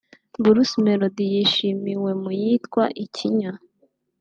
Bruce 0.43 0.75
Melodie 0.85 1.31
yishimiwe 1.35 2.11
mu 2.21 2.31
yitwa 2.41 2.83
“Ikinya” 3.03 3.51